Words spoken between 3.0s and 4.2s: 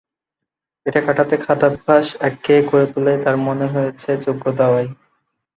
তাঁর মনে হয়েছে